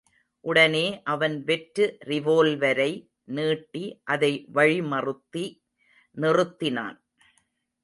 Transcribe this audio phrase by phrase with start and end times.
[0.43, 2.91] உடனே அவன் வெற்று ரிவோல்வரை
[3.23, 3.83] நீட்டி
[4.03, 5.45] அதை வழிமறுத்தி
[6.17, 6.97] நிறுத்தினான்.